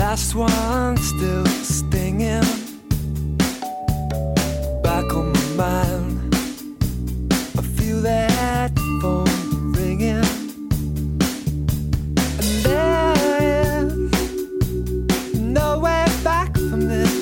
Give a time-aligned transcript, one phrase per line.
[0.00, 2.40] Last one still stinging.
[4.82, 6.34] Back on my mind.
[7.58, 10.24] I feel that phone ringing.
[12.40, 13.92] And there is
[15.38, 17.14] no way back from this.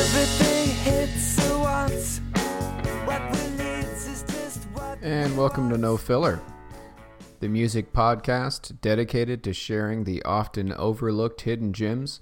[0.00, 2.18] Everything hits at once.
[3.04, 4.98] What we need is just what.
[5.02, 6.40] And welcome to No Filler,
[7.46, 12.18] the music podcast dedicated to sharing the often overlooked hidden gems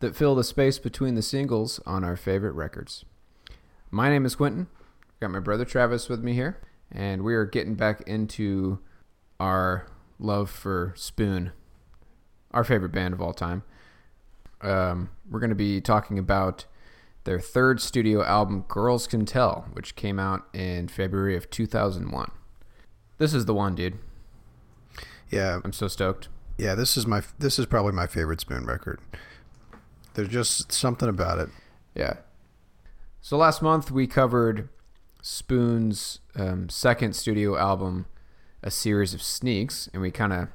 [0.00, 3.06] that fill the space between the singles on our favorite records.
[3.90, 4.66] My name is Quentin.
[5.18, 6.60] Got my brother Travis with me here,
[6.92, 8.78] and we are getting back into
[9.40, 9.86] our
[10.18, 11.52] love for Spoon,
[12.50, 13.62] our favorite band of all time.
[14.60, 16.66] Um, we're going to be talking about
[17.24, 22.30] their third studio album, Girls Can Tell, which came out in February of 2001.
[23.16, 23.98] This is the one, dude.
[25.30, 26.28] Yeah, I'm so stoked.
[26.58, 26.74] yeah.
[26.74, 29.00] This is my this is probably my favorite Spoon record.
[30.14, 31.48] There's just something about it.
[31.94, 32.14] Yeah.
[33.20, 34.68] So last month we covered
[35.20, 38.06] Spoon's um, second studio album,
[38.62, 40.48] A Series of Sneaks, and we kind of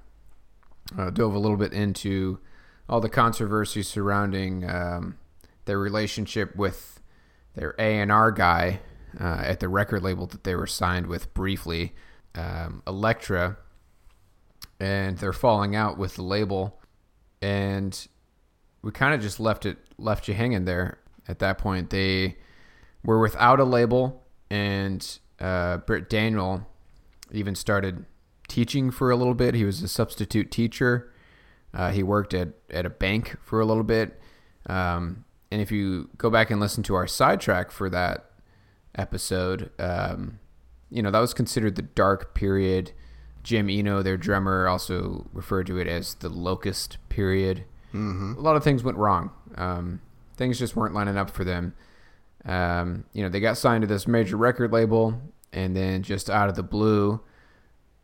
[0.97, 2.39] uh, dove a little bit into
[2.87, 5.17] all the controversy surrounding um,
[5.65, 6.99] their relationship with
[7.55, 8.79] their A&R guy
[9.19, 11.93] uh, at the record label that they were signed with briefly,
[12.35, 13.57] um, Elektra,
[14.81, 16.81] and they're falling out with the label.
[17.39, 18.07] And
[18.81, 20.97] we kind of just left it left you hanging there
[21.27, 21.91] at that point.
[21.91, 22.37] They
[23.05, 26.67] were without a label, and uh, Britt Daniel
[27.31, 28.05] even started
[28.47, 29.53] teaching for a little bit.
[29.53, 31.13] He was a substitute teacher.
[31.73, 34.19] Uh, he worked at, at a bank for a little bit.
[34.65, 38.31] Um, and if you go back and listen to our sidetrack for that
[38.95, 40.39] episode, um,
[40.89, 42.91] you know, that was considered the dark period.
[43.43, 47.65] Jim Eno, their drummer, also referred to it as the locust period.
[47.93, 48.35] Mm-hmm.
[48.37, 49.31] A lot of things went wrong.
[49.55, 50.01] Um,
[50.37, 51.73] things just weren't lining up for them.
[52.45, 55.21] Um, you know, they got signed to this major record label,
[55.53, 57.21] and then just out of the blue,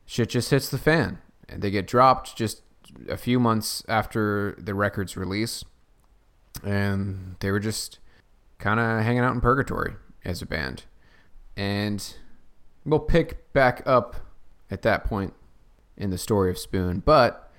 [0.06, 1.20] shit just hits the fan.
[1.50, 2.62] And they get dropped just
[3.10, 5.64] a few months after the record's release.
[6.64, 8.00] And they were just
[8.58, 9.94] kind of hanging out in purgatory
[10.26, 10.84] as a band.
[11.56, 12.16] And
[12.86, 14.27] we'll pick back up
[14.70, 15.34] at that point
[15.96, 17.02] in the story of Spoon.
[17.06, 17.52] But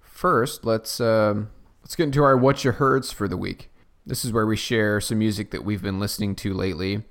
[0.00, 1.50] first, let's um,
[1.82, 3.70] let's get into our what you heards for the week.
[4.06, 7.02] This is where we share some music that we've been listening to lately.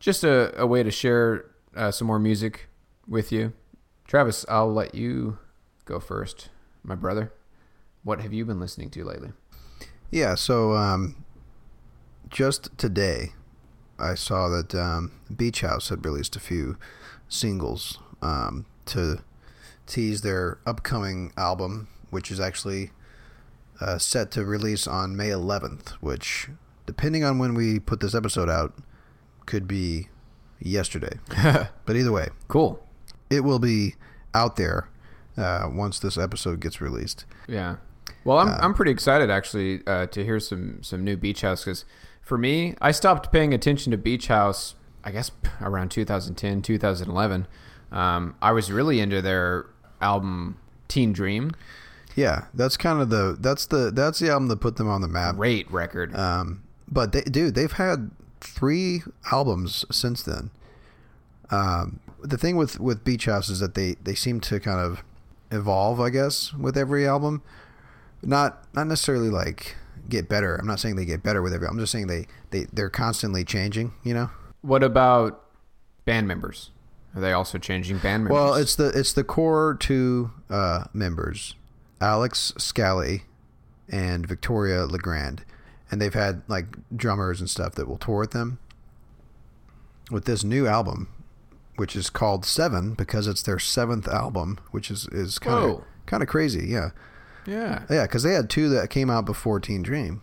[0.00, 1.44] Just a, a way to share
[1.76, 2.68] uh, some more music
[3.06, 3.52] with you.
[4.06, 5.38] Travis, I'll let you
[5.84, 6.48] go first,
[6.82, 7.32] my brother.
[8.02, 9.32] What have you been listening to lately?
[10.10, 10.34] Yeah.
[10.34, 11.24] So um,
[12.30, 13.32] just today,
[13.98, 16.76] I saw that um, Beach House had released a few
[17.28, 19.22] singles um, to
[19.86, 22.90] tease their upcoming album, which is actually
[23.80, 26.48] uh, set to release on May 11th, which,
[26.86, 28.74] depending on when we put this episode out,
[29.46, 30.08] could be
[30.60, 31.18] yesterday.
[31.86, 32.82] but either way, Cool.
[33.30, 33.94] it will be
[34.34, 34.88] out there
[35.36, 37.24] uh, once this episode gets released.
[37.46, 37.76] Yeah.
[38.24, 41.84] Well, I'm I'm pretty excited actually uh, to hear some some new Beach House because
[42.20, 44.74] for me, I stopped paying attention to Beach House.
[45.04, 45.30] I guess
[45.62, 47.46] around 2010, 2011.
[47.90, 49.66] Um, I was really into their
[50.00, 50.58] album
[50.88, 51.52] Teen Dream.
[52.14, 55.08] Yeah, that's kind of the that's the that's the album that put them on the
[55.08, 55.36] map.
[55.36, 56.14] Great record.
[56.16, 60.50] Um, but they, dude, they've had three albums since then.
[61.50, 65.02] Um, the thing with with Beach House is that they they seem to kind of
[65.50, 67.42] evolve, I guess, with every album.
[68.22, 69.76] Not not necessarily like
[70.08, 70.56] get better.
[70.56, 71.68] I'm not saying they get better with every.
[71.68, 73.92] I'm just saying they they they're constantly changing.
[74.02, 74.30] You know.
[74.62, 75.44] What about
[76.04, 76.70] band members?
[77.14, 78.34] Are they also changing band members?
[78.34, 81.54] Well, it's the it's the core two uh, members,
[82.00, 83.22] Alex Scally
[83.88, 85.44] and Victoria Legrand,
[85.90, 88.58] and they've had like drummers and stuff that will tour with them.
[90.10, 91.08] With this new album,
[91.76, 96.22] which is called Seven because it's their seventh album, which is is kind of kind
[96.22, 96.66] of crazy.
[96.68, 96.90] Yeah,
[97.46, 97.84] yeah.
[97.90, 100.22] yeah, because they had two that came out before Teen Dream,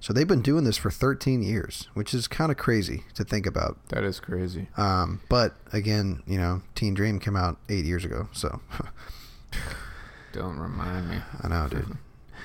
[0.00, 3.46] so they've been doing this for 13 years, which is kind of crazy to think
[3.46, 3.78] about.
[3.88, 4.68] That is crazy.
[4.76, 8.60] Um, but again, you know, Teen Dream came out eight years ago, so
[10.32, 11.16] Don't remind me.
[11.42, 11.96] I know, dude.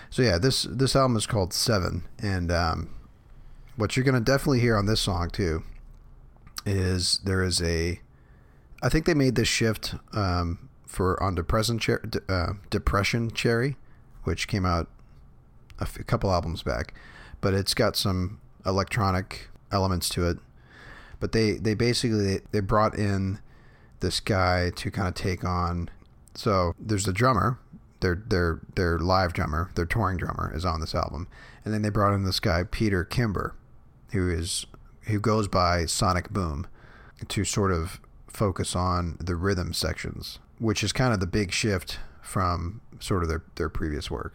[0.10, 2.90] So yeah, this this album is called Seven, and um,
[3.76, 5.64] what you're gonna definitely hear on this song too
[6.66, 8.00] is there is a,
[8.84, 13.78] I think they made this shift um, for on Depression Cher- uh, Depression Cherry,
[14.24, 14.88] which came out
[15.80, 16.94] a, f- a couple albums back,
[17.42, 20.38] but it's got some electronic elements to it.
[21.20, 23.40] But they they basically they brought in
[24.00, 25.90] this guy to kind of take on.
[26.34, 27.60] So there's the drummer,
[28.00, 31.28] their their their live drummer, their touring drummer is on this album,
[31.64, 33.54] and then they brought in this guy Peter Kember,
[34.12, 34.66] who is
[35.02, 36.68] who goes by Sonic Boom,
[37.28, 42.00] to sort of focus on the rhythm sections, which is kind of the big shift
[42.22, 44.34] from sort of their their previous work.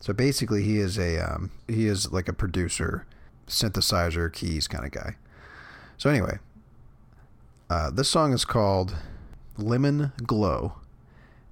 [0.00, 3.06] So basically, he is a um, he is like a producer,
[3.46, 5.16] synthesizer, keys kind of guy.
[5.96, 6.38] So anyway,
[7.68, 8.94] uh, this song is called
[9.56, 10.74] "Lemon Glow,"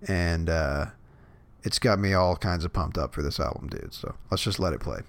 [0.07, 0.87] and uh,
[1.65, 3.93] it's got me all kinds of pumped up for this album, dude.
[3.93, 5.01] So let's just let it play.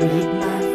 [0.00, 0.69] Read my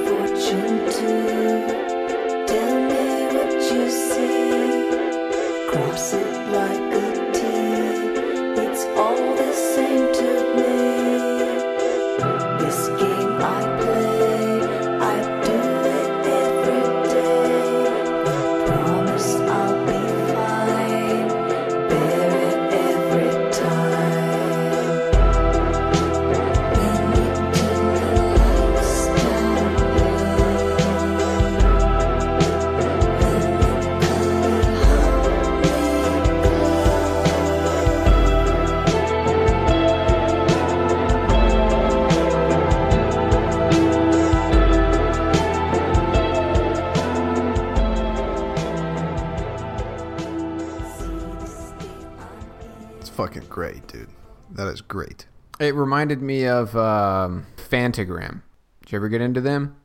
[55.95, 58.41] reminded me of um, Phantogram.
[58.81, 59.77] Did you ever get into them?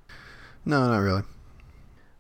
[0.65, 1.23] No, not really.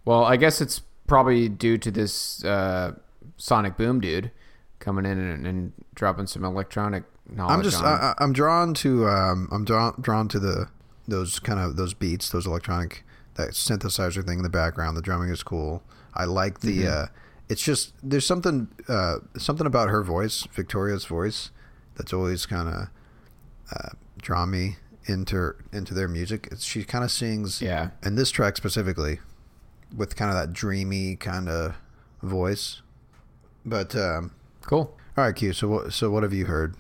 [0.05, 2.93] Well, I guess it's probably due to this uh,
[3.37, 4.31] Sonic Boom dude
[4.79, 7.53] coming in and, and dropping some electronic knowledge.
[7.53, 7.83] I'm just.
[7.83, 10.69] I, I'm drawn to um I'm drawn drawn to the
[11.09, 13.05] those kind of those beats, those electronic
[13.35, 14.97] that synthesizer thing in the background.
[14.97, 15.83] The drumming is cool.
[16.15, 17.07] I like the uh
[17.49, 21.50] it's just there's something uh something about her voice, Victoria's voice
[21.97, 22.88] that's always kind of
[23.73, 26.49] uh drawn me into into their music.
[26.53, 27.91] It's, she kind of sings Yeah.
[28.03, 29.21] and this track specifically
[29.97, 31.75] with kind of that dreamy kind of
[32.23, 32.83] voice.
[33.65, 34.97] But um cool.
[35.17, 35.53] all right, Q.
[35.53, 35.93] So what?
[35.93, 36.77] So what have you heard?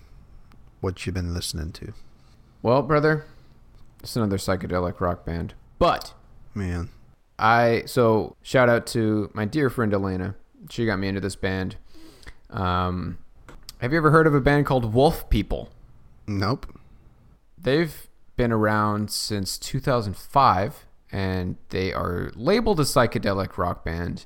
[0.80, 1.92] What you been listening to?
[2.62, 3.24] Well, brother,
[4.02, 5.54] it's another psychedelic rock band.
[5.78, 6.14] But
[6.54, 6.88] Man,
[7.38, 10.34] I so shout out to my dear friend Elena.
[10.68, 11.76] She got me into this band.
[12.50, 13.18] Um,
[13.78, 15.70] have you ever heard of a band called Wolf People?
[16.26, 16.66] nope.
[17.62, 24.24] They've been around since 2005, and they are labeled a psychedelic rock band.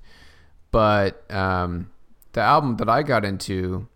[0.71, 1.91] But um,
[2.33, 3.89] the album that I got into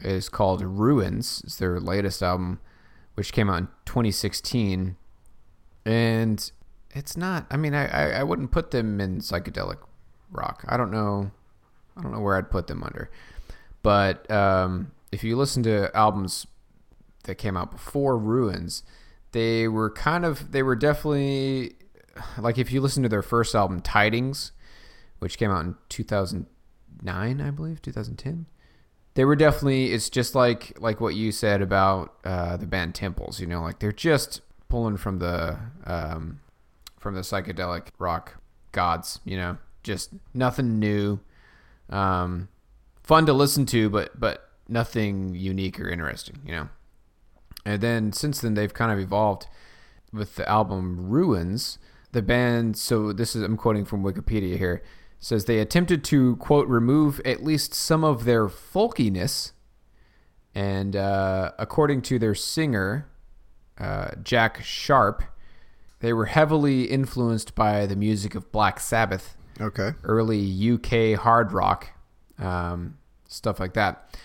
[0.00, 1.42] is called Ruins.
[1.44, 2.60] It's their latest album,
[3.14, 4.96] which came out in 2016,
[5.84, 6.52] and
[6.90, 7.46] it's not.
[7.50, 9.78] I mean, I, I, I wouldn't put them in psychedelic
[10.30, 10.64] rock.
[10.68, 11.30] I don't know.
[11.96, 13.10] I don't know where I'd put them under.
[13.82, 16.46] But um, if you listen to albums
[17.24, 18.82] that came out before Ruins,
[19.32, 21.74] they were kind of they were definitely
[22.38, 24.52] like if you listen to their first album Tidings,
[25.18, 28.46] which came out in 2009, I believe, 2010.
[29.14, 33.40] They were definitely it's just like like what you said about uh, the band Temples,
[33.40, 36.40] you know, like they're just pulling from the um,
[36.98, 38.40] from the psychedelic rock
[38.72, 39.58] gods, you know.
[39.82, 41.20] just nothing new.
[41.88, 42.48] Um,
[43.02, 46.68] fun to listen to, but but nothing unique or interesting, you know.
[47.64, 49.46] And then since then, they've kind of evolved
[50.12, 51.78] with the album Ruins.
[52.12, 54.82] The band, so this is I'm quoting from Wikipedia here,
[55.20, 59.52] says they attempted to quote remove at least some of their folkiness,
[60.54, 63.06] and uh, according to their singer
[63.78, 65.22] uh, Jack Sharp,
[66.00, 69.92] they were heavily influenced by the music of Black Sabbath Okay.
[70.02, 71.90] early UK hard rock,
[72.38, 72.96] um,
[73.28, 74.18] stuff like that.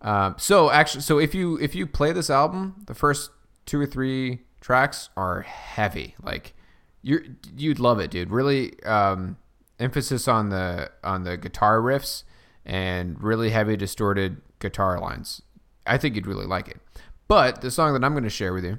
[0.00, 3.30] Um, so actually, so if you if you play this album, the first
[3.66, 6.14] two or three tracks are heavy.
[6.22, 6.54] Like
[7.02, 8.30] you you'd love it, dude.
[8.30, 9.36] Really um,
[9.78, 12.24] emphasis on the on the guitar riffs
[12.64, 15.42] and really heavy distorted guitar lines.
[15.86, 16.78] I think you'd really like it.
[17.26, 18.78] But the song that I'm going to share with you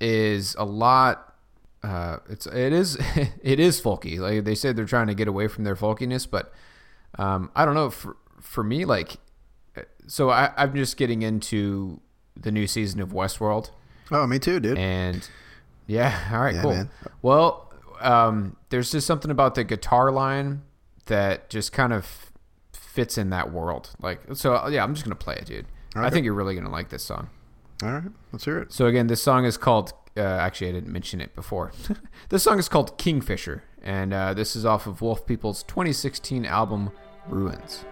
[0.00, 1.34] is a lot
[1.84, 2.96] uh, it's it is
[3.42, 4.18] it is folky.
[4.18, 6.52] Like they said, they're trying to get away from their folkiness, but
[7.18, 7.90] um, I don't know.
[7.90, 9.16] For for me, like,
[10.06, 12.00] so I, I'm just getting into
[12.36, 13.70] the new season of Westworld,
[14.10, 14.76] Oh, me too, dude.
[14.78, 15.28] and
[15.86, 16.70] yeah, all right, Yeah, cool.
[16.72, 16.90] man.
[17.22, 20.62] Well, um, there's just something about the guitar line
[21.06, 22.30] that just kind of
[22.72, 23.90] fits in that world.
[24.00, 25.66] Like, so yeah, I'm just gonna play it, dude.
[25.96, 27.30] I think you're really gonna like this song.
[27.82, 28.72] All right, let's hear it.
[28.72, 29.92] So again, this song is called.
[30.16, 31.72] Uh, actually, I didn't mention it before.
[32.28, 36.90] this song is called Kingfisher, and uh, this is off of Wolf People's 2016 album
[37.28, 37.84] Ruins.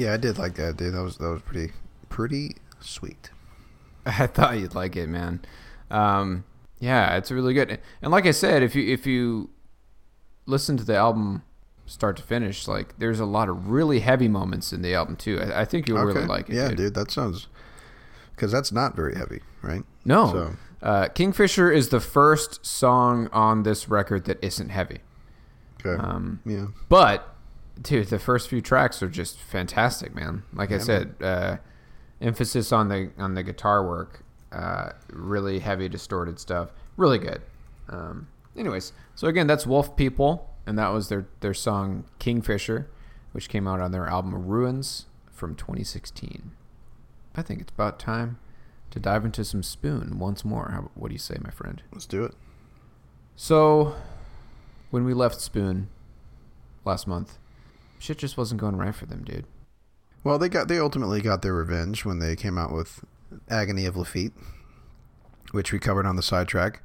[0.00, 0.94] Yeah, I did like that, dude.
[0.94, 1.72] That was that was pretty
[2.08, 3.30] pretty sweet.
[4.06, 5.40] I thought you'd like it, man.
[5.90, 6.44] Um,
[6.78, 7.78] yeah, it's really good.
[8.00, 9.50] And like I said, if you if you
[10.46, 11.42] listen to the album
[11.86, 15.40] start to finish, like there's a lot of really heavy moments in the album too.
[15.40, 16.54] I, I think you'll really like it.
[16.54, 16.76] yeah, dude.
[16.78, 16.94] dude.
[16.94, 17.48] That sounds
[18.34, 19.82] because that's not very heavy, right?
[20.04, 25.00] No, So- uh, Kingfisher is the first song on this record that isn't heavy.
[25.84, 26.02] Okay.
[26.02, 26.68] Um, yeah.
[26.88, 27.29] But
[27.80, 30.42] dude, the first few tracks are just fantastic, man.
[30.52, 31.56] Like I said, uh,
[32.20, 34.22] emphasis on the on the guitar work,
[34.52, 37.42] uh, really heavy distorted stuff, really good.
[37.88, 42.88] Um, anyways, so again, that's Wolf People, and that was their their song Kingfisher,
[43.32, 46.52] which came out on their album Ruins from 2016.
[47.34, 48.38] I think it's about time
[48.90, 50.70] to dive into some Spoon once more.
[50.72, 51.82] How, what do you say, my friend?
[51.92, 52.34] Let's do it.
[53.36, 53.94] So,
[54.90, 55.88] when we left Spoon
[56.84, 57.38] last month,
[58.00, 59.46] shit just wasn't going right for them, dude.
[60.24, 63.04] Well, they got they ultimately got their revenge when they came out with
[63.48, 64.32] Agony of Laffitte,
[65.52, 66.82] which we covered on the sidetrack.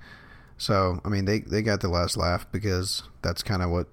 [0.58, 3.88] So, I mean, they they got the last laugh because that's kind of what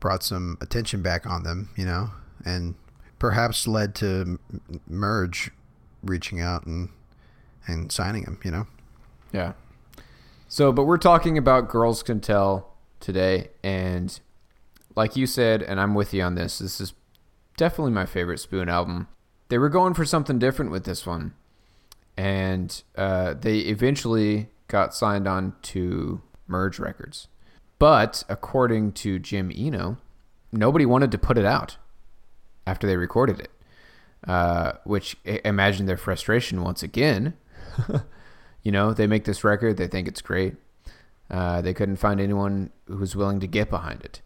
[0.00, 2.10] brought some attention back on them, you know,
[2.44, 2.74] and
[3.18, 4.38] perhaps led to
[4.86, 5.50] Merge
[6.02, 6.90] reaching out and
[7.66, 8.66] and signing him, you know.
[9.32, 9.52] Yeah.
[10.48, 14.18] So, but we're talking about Girls Can Tell today, and
[14.98, 16.92] like you said, and I'm with you on this, this is
[17.56, 19.06] definitely my favorite Spoon album.
[19.48, 21.34] they were going for something different with this one,
[22.16, 27.28] and uh, they eventually got signed on to Merge Records.
[27.78, 29.98] But according to Jim Eno,
[30.50, 31.76] nobody wanted to put it out
[32.66, 33.52] after they recorded it,
[34.26, 37.34] uh, which imagine their frustration once again.
[38.64, 40.56] you know, they make this record, they think it's great.
[41.30, 44.22] Uh, they couldn't find anyone who was willing to get behind it.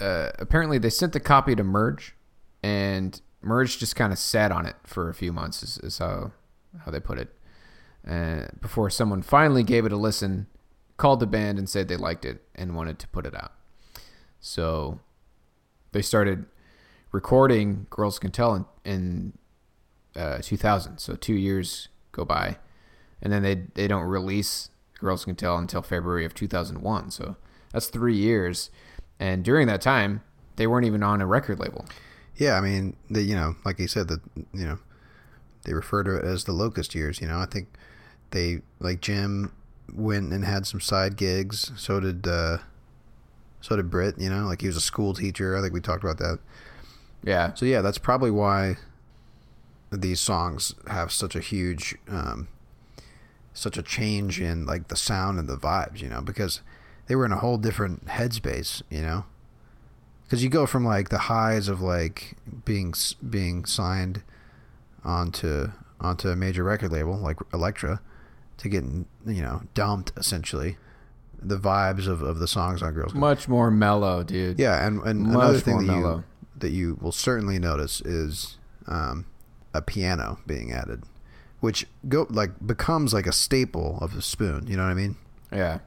[0.00, 2.14] Uh, apparently, they sent the copy to Merge,
[2.62, 6.32] and Merge just kind of sat on it for a few months, is, is how
[6.84, 7.34] how they put it.
[8.08, 10.46] Uh, before someone finally gave it a listen,
[10.96, 13.52] called the band and said they liked it and wanted to put it out.
[14.40, 15.00] So
[15.92, 16.46] they started
[17.12, 19.32] recording Girls Can Tell in, in
[20.16, 20.98] uh, 2000.
[20.98, 22.58] So two years go by,
[23.22, 27.10] and then they they don't release Girls Can Tell until February of 2001.
[27.10, 27.36] So
[27.72, 28.70] that's three years,
[29.24, 30.22] and during that time,
[30.56, 31.86] they weren't even on a record label.
[32.36, 34.20] Yeah, I mean, the you know, like you said, that
[34.52, 34.78] you know,
[35.62, 37.22] they refer to it as the locust years.
[37.22, 37.68] You know, I think
[38.32, 39.52] they like Jim
[39.94, 41.72] went and had some side gigs.
[41.76, 42.58] So did uh,
[43.62, 44.18] so did Britt.
[44.18, 45.56] You know, like he was a school teacher.
[45.56, 46.38] I think we talked about that.
[47.22, 48.76] Yeah, So yeah, that's probably why
[49.90, 52.48] these songs have such a huge, um,
[53.54, 56.02] such a change in like the sound and the vibes.
[56.02, 56.60] You know, because
[57.06, 58.82] they were in a whole different headspace.
[58.90, 59.24] You know,
[60.22, 62.94] because you go from like the highs of like being
[63.28, 64.22] being signed
[65.04, 65.68] onto
[66.00, 68.00] onto a major record label like Elektra
[68.58, 70.76] to getting you know dumped essentially.
[71.46, 73.12] The vibes of, of the songs on Girls.
[73.12, 74.58] Much more mellow, dude.
[74.58, 76.24] yeah, and, and Much another thing that you,
[76.56, 78.56] that you will certainly notice is
[78.86, 79.26] um,
[79.74, 81.02] a piano being added,
[81.60, 84.66] which go like becomes like a staple of the spoon.
[84.66, 85.16] You know what I mean?
[85.52, 85.80] yeah.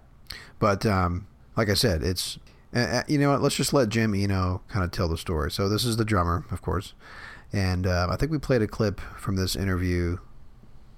[0.59, 2.39] But um, like I said, it's
[2.73, 3.41] uh, you know what?
[3.41, 5.51] Let's just let Jim Eno kind of tell the story.
[5.51, 6.93] So this is the drummer, of course,
[7.53, 10.17] and uh, I think we played a clip from this interview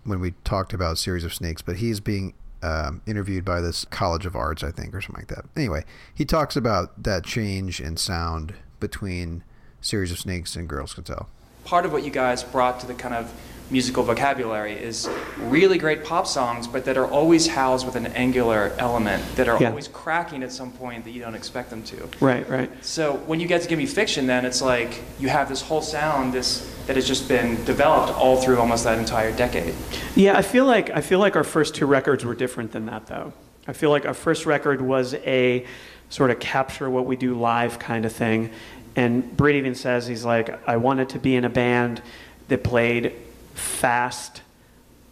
[0.03, 1.61] when we talked about Series of Snakes.
[1.61, 5.35] But he's being um, interviewed by this College of Arts, I think, or something like
[5.35, 5.45] that.
[5.55, 9.43] Anyway, he talks about that change in sound between
[9.81, 11.29] Series of Snakes and Girls Can Tell.
[11.69, 13.31] Part of what you guys brought to the kind of
[13.69, 18.71] musical vocabulary is really great pop songs, but that are always housed with an angular
[18.79, 19.69] element, that are Yeah.
[19.69, 22.09] always cracking at some point that you don't expect them to.
[22.19, 22.71] Right, right.
[22.83, 26.33] So when you get to Gimme Fiction, then it's like you have this whole sound
[26.33, 29.75] this that has just been developed all through almost that entire decade.
[30.15, 33.05] Yeah, I feel like I feel like our first two records were different than that
[33.05, 33.31] though.
[33.67, 35.67] I feel like our first record was a
[36.09, 38.49] sort of capture what we do live kind of thing.
[38.95, 42.01] And Britt even says he's like, I wanted to be in a band
[42.47, 43.13] that played
[43.53, 44.41] fast,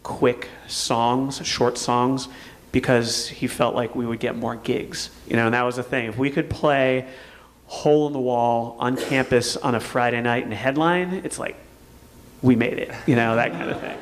[0.02, 2.28] quick songs, short songs,
[2.72, 5.10] because he felt like we would get more gigs.
[5.26, 6.06] You know, and that was the thing.
[6.06, 7.08] If we could play
[7.66, 11.56] hole in the wall on campus on a Friday night and headline, it's like
[12.42, 13.98] we made it, you know, that kind of thing.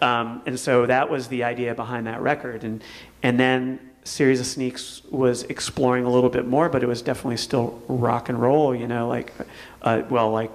[0.00, 2.64] Um, and so that was the idea behind that record.
[2.64, 2.82] And,
[3.22, 7.36] and then Series of Sneaks was exploring a little bit more, but it was definitely
[7.36, 9.32] still rock and roll, you know, like,
[9.82, 10.50] uh, well, like,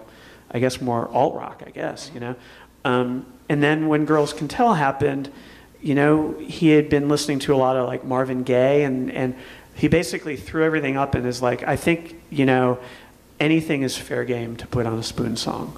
[0.51, 2.35] I guess more alt rock, I guess, you know.
[2.83, 5.31] Um, and then when Girls Can Tell happened,
[5.81, 9.35] you know, he had been listening to a lot of like Marvin Gaye, and, and
[9.75, 12.79] he basically threw everything up and is like, I think, you know,
[13.39, 15.77] anything is fair game to put on a spoon song.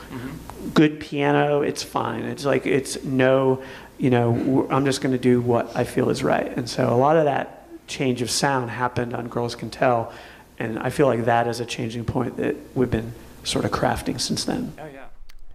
[0.73, 2.23] Good piano, it's fine.
[2.23, 3.62] It's like, it's no,
[3.97, 6.47] you know, I'm just going to do what I feel is right.
[6.58, 7.58] And so a lot of that
[7.89, 10.13] change of sound happened on Girls Can Tell.
[10.58, 14.19] And I feel like that is a changing point that we've been sort of crafting
[14.19, 14.73] since then.
[14.80, 15.06] Oh yeah.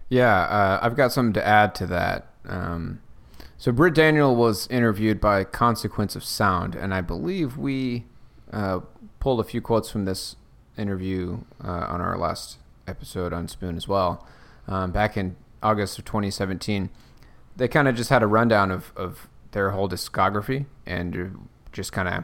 [0.09, 2.27] Yeah, uh, I've got something to add to that.
[2.47, 3.01] Um,
[3.57, 8.05] so Britt Daniel was interviewed by Consequence of Sound, and I believe we
[8.51, 8.81] uh,
[9.19, 10.35] pulled a few quotes from this
[10.77, 14.27] interview uh, on our last episode on Spoon as well.
[14.67, 16.89] Um, back in August of 2017,
[17.55, 21.39] they kind of just had a rundown of, of their whole discography and uh,
[21.75, 22.23] just kind of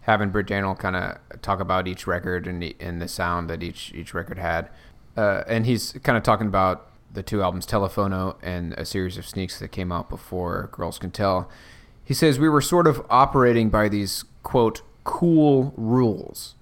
[0.00, 3.62] having Britt Daniel kind of talk about each record and the, and the sound that
[3.62, 4.68] each each record had.
[5.16, 9.26] Uh, and he's kind of talking about the two albums, Telephono and a series of
[9.26, 11.48] sneaks that came out before Girls Can Tell.
[12.04, 16.54] He says we were sort of operating by these quote cool rules.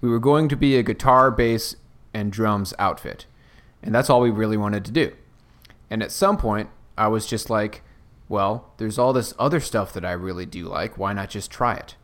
[0.00, 1.76] We were going to be a guitar, bass,
[2.14, 3.26] and drums outfit,
[3.82, 5.12] and that's all we really wanted to do.
[5.90, 7.82] And at some point, I was just like,
[8.30, 10.96] well, there's all this other stuff that I really do like.
[10.96, 11.96] Why not just try it?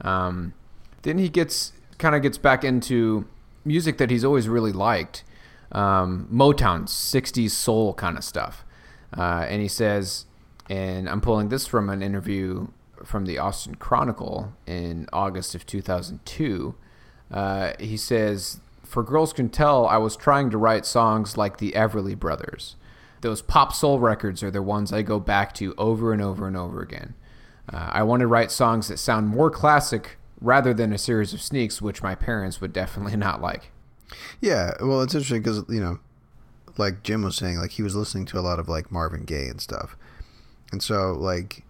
[0.00, 0.54] Um,
[1.02, 3.26] then he gets kind of gets back into
[3.64, 5.22] music that he's always really liked,
[5.70, 8.64] um, Motown, '60s soul kind of stuff.
[9.16, 10.24] Uh, and he says,
[10.68, 12.68] and I'm pulling this from an interview
[13.04, 16.74] from the Austin Chronicle in August of 2002.
[17.30, 21.72] Uh, he says, "For Girls Can Tell, I was trying to write songs like the
[21.72, 22.76] Everly Brothers."
[23.20, 26.56] Those pop soul records are the ones I go back to over and over and
[26.56, 27.14] over again.
[27.72, 31.40] Uh, I want to write songs that sound more classic rather than a series of
[31.40, 33.72] sneaks, which my parents would definitely not like.
[34.40, 35.98] Yeah, well, it's interesting because you know,
[36.76, 39.48] like Jim was saying, like he was listening to a lot of like Marvin Gaye
[39.48, 39.96] and stuff,
[40.70, 41.64] and so like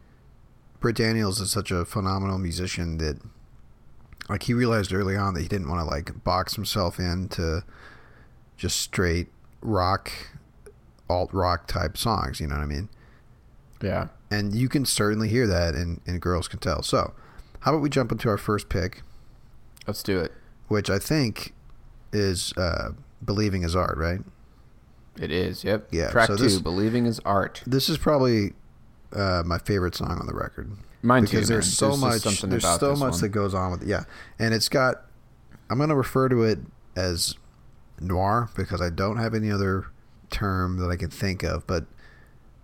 [0.80, 3.18] Britt Daniels is such a phenomenal musician that
[4.28, 7.62] like he realized early on that he didn't want to like box himself into
[8.56, 9.28] just straight
[9.62, 10.11] rock,
[11.09, 12.40] alt rock type songs.
[12.40, 12.88] You know what I mean?
[13.83, 14.09] Yeah.
[14.31, 16.83] And you can certainly hear that in in Girls Can Tell.
[16.83, 17.14] So,
[17.61, 19.03] how about we jump into our first pick,
[19.87, 20.33] Let's do it.
[20.69, 21.53] which I think
[22.12, 22.90] is uh,
[23.25, 24.21] "Believing Is Art," right?
[25.21, 25.64] It is.
[25.64, 25.88] Yep.
[25.92, 26.42] Yeah, Track so two.
[26.42, 27.62] this- Believing is art.
[27.66, 28.53] This is probably
[29.14, 30.71] uh, my favorite song on the record.
[31.03, 31.71] Mine too, because there's man.
[31.73, 32.21] so There's much.
[32.23, 33.21] something There's so much one.
[33.21, 33.88] that goes on with it.
[33.88, 34.05] yeah,
[34.38, 35.03] and it's got.
[35.71, 36.59] I'm going to refer to it
[36.97, 37.35] as
[38.01, 39.87] noir because I don't have any other
[40.30, 41.86] term that I can think of, but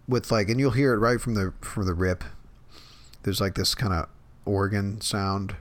[0.09, 2.25] with like, and you'll hear it right from the from the rip.
[3.23, 4.09] There's like this kind of
[4.45, 5.57] organ sound.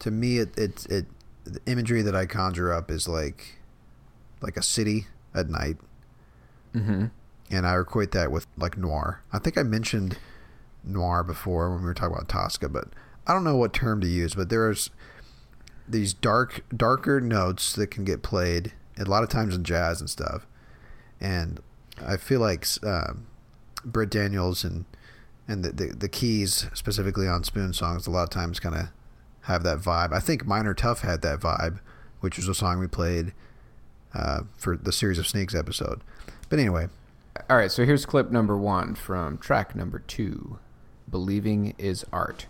[0.00, 1.06] To me, it it it
[1.44, 3.58] the imagery that I conjure up is like
[4.40, 5.76] like a city at night
[6.74, 7.06] Mm-hmm.
[7.50, 9.22] and I equate that with like noir.
[9.32, 10.18] I think I mentioned
[10.84, 12.88] noir before when we were talking about Tosca, but
[13.26, 14.34] I don't know what term to use.
[14.34, 14.90] But there's
[15.88, 20.10] these dark, darker notes that can get played a lot of times in jazz and
[20.10, 20.46] stuff,
[21.20, 21.60] and
[22.04, 23.26] I feel like um,
[23.84, 24.84] Britt Daniels and
[25.48, 28.88] and the, the the keys specifically on Spoon songs a lot of times kind of
[29.42, 30.12] have that vibe.
[30.12, 31.78] I think Minor Tough had that vibe,
[32.20, 33.32] which was a song we played
[34.12, 36.00] uh, for the series of Snakes episode.
[36.48, 36.88] But anyway,
[37.48, 37.70] All right.
[37.70, 40.58] So here's clip number one from track number two.
[41.08, 42.46] Believing is art.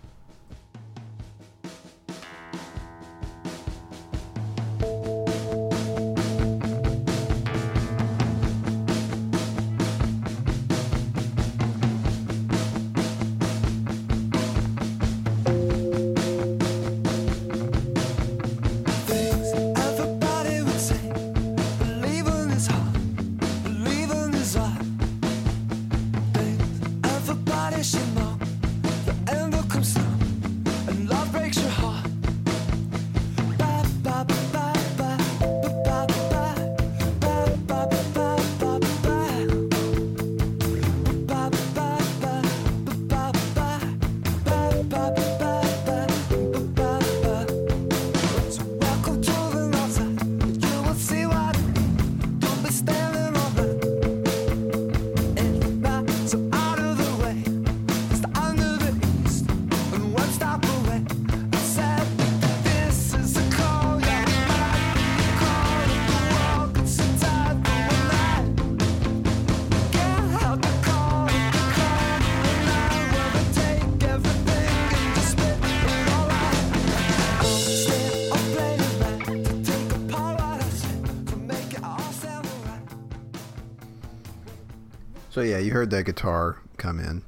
[85.37, 87.21] So yeah, you heard that guitar come in,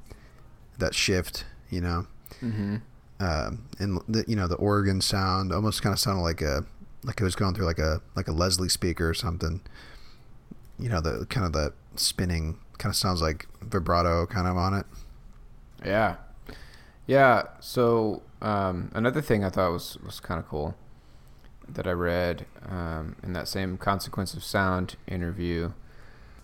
[0.79, 2.07] that shift, you know,
[2.41, 2.77] Mm-hmm.
[3.19, 6.65] um, and the, you know the organ sound almost kind of sounded like a
[7.03, 9.61] like it was going through like a like a Leslie speaker or something.
[10.79, 14.73] You know the kind of the spinning kind of sounds like vibrato kind of on
[14.73, 14.87] it.
[15.85, 16.15] Yeah.
[17.05, 17.43] Yeah.
[17.59, 20.73] So um, another thing I thought was, was kind of cool
[21.67, 25.73] that I read um, in that same Consequence of Sound interview,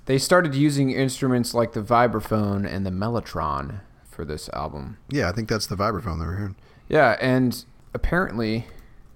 [0.05, 4.97] they started using instruments like the vibraphone and the mellotron for this album.
[5.09, 6.55] Yeah, I think that's the vibraphone that we're hearing.
[6.87, 8.67] Yeah, and apparently,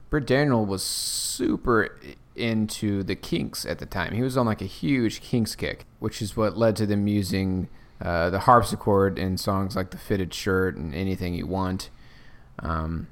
[0.09, 1.95] Britt Daniel was super
[2.35, 4.13] into the Kinks at the time.
[4.13, 7.67] He was on like a huge Kinks kick, which is what led to them using
[8.01, 11.89] uh, the harpsichord in songs like "The Fitted Shirt" and "Anything You Want."
[12.59, 13.07] Um,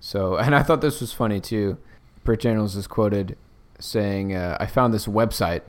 [0.00, 1.78] so, and I thought this was funny too.
[2.24, 3.36] Britt Daniels is quoted
[3.78, 5.62] saying, uh, "I found this website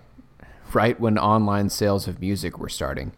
[0.75, 3.11] right when online sales of music were starting."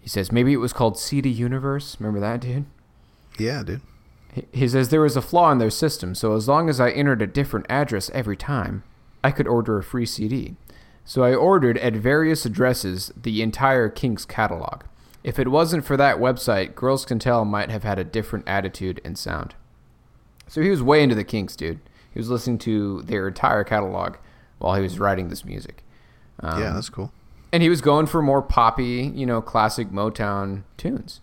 [0.00, 1.96] He says maybe it was called CD Universe.
[2.00, 2.64] Remember that, dude?
[3.38, 3.82] Yeah, dude.
[4.52, 7.20] He- says there was a flaw in their system, so as long as I entered
[7.20, 8.82] a different address every time,
[9.24, 10.56] I could order a free CD.
[11.04, 14.82] So I ordered at various addresses the entire Kinks catalog.
[15.24, 19.00] If it wasn't for that website, Girls Can Tell might have had a different attitude
[19.04, 19.54] and sound.
[20.46, 21.80] So he was way into the Kinks, dude.
[22.12, 24.16] He was listening to their entire catalog
[24.58, 25.84] while he was writing this music.
[26.40, 27.12] Um, yeah, that's cool.
[27.52, 31.20] and he was going for more poppy, you know, classic Motown tunes.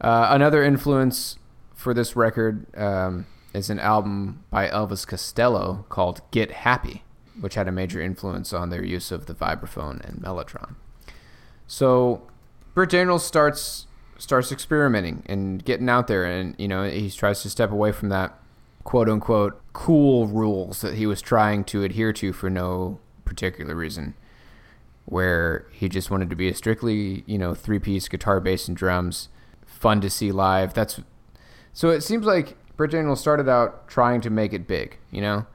[0.00, 1.38] Uh, another influence
[1.74, 7.02] for this record um, is an album by Elvis Costello called "Get Happy,"
[7.40, 10.74] which had a major influence on their use of the vibraphone and mellotron.
[11.66, 12.22] So
[12.74, 13.86] Britt Daniels starts
[14.18, 18.08] starts experimenting and getting out there, and you know he tries to step away from
[18.10, 18.38] that
[18.84, 24.14] quote unquote cool rules that he was trying to adhere to for no particular reason,
[25.04, 28.76] where he just wanted to be a strictly you know three piece guitar, bass, and
[28.76, 29.28] drums,
[29.66, 30.72] fun to see live.
[30.72, 31.00] That's
[31.74, 35.46] so it seems like Britt Daniels started out trying to make it big, you know.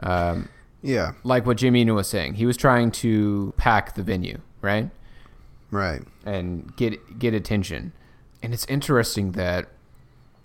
[0.00, 0.48] Um,
[0.82, 4.90] Yeah, like what Jimmy Eno was saying, he was trying to pack the venue, right?
[5.70, 6.02] right.
[6.24, 7.92] and get get attention.
[8.42, 9.68] And it's interesting that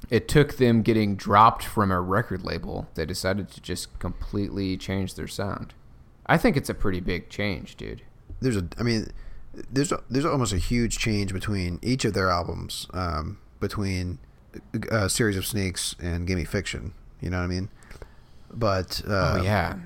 [0.09, 2.87] it took them getting dropped from a record label.
[2.95, 5.73] They decided to just completely change their sound.
[6.25, 8.01] I think it's a pretty big change, dude.
[8.41, 9.11] There's a, I mean,
[9.71, 14.19] there's a, there's almost a huge change between each of their albums, um, between
[14.91, 16.93] uh, Series of Snakes and Gimme Fiction.
[17.21, 17.69] You know what I mean?
[18.51, 19.77] But uh, oh yeah.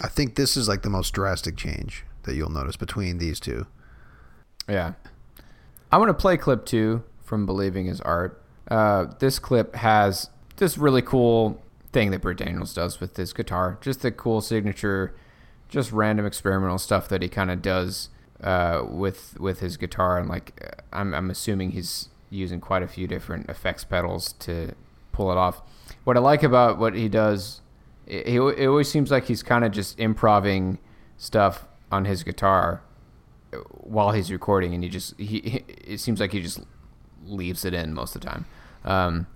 [0.00, 3.66] I think this is like the most drastic change that you'll notice between these two.
[4.68, 4.94] Yeah.
[5.92, 8.42] I want to play clip two from Believing is Art.
[8.68, 13.78] Uh, this clip has this really cool thing that Britt Daniels does with his guitar.
[13.80, 15.14] Just the cool signature,
[15.74, 18.08] just random experimental stuff that he kind of does
[18.42, 20.18] uh, with with his guitar.
[20.18, 24.74] And like, uh, I'm, I'm assuming he's using quite a few different effects pedals to
[25.12, 25.62] pull it off.
[26.04, 27.60] What I like about what he does,
[28.06, 30.78] it, it always seems like he's kind of just improving
[31.16, 32.82] stuff on his guitar
[33.70, 36.60] while he's recording, and he just he, he it seems like he just
[37.26, 38.46] leaves it in most of the time.
[38.84, 39.26] Um,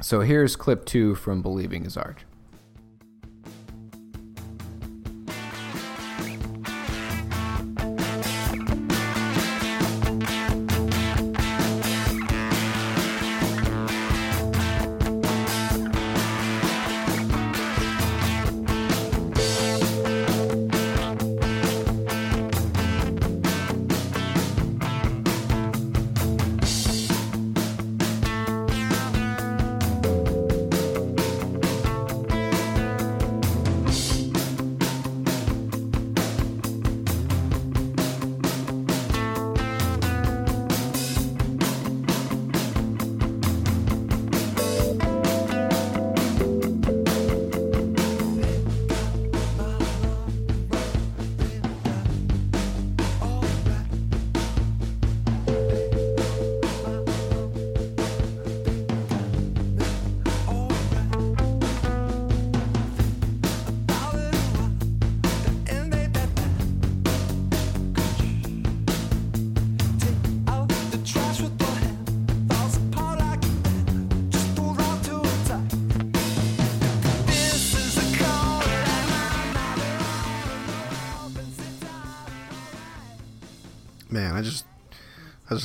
[0.00, 2.24] so here's clip two from "Believing Is Art."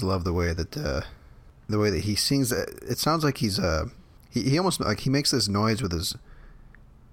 [0.09, 1.01] Love the way that, uh,
[1.67, 2.51] the way that he sings.
[2.51, 3.85] It sounds like he's, uh,
[4.29, 6.15] he, he almost like he makes this noise with his,